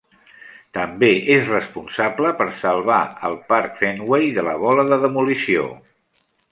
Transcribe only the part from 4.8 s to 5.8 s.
de demolició.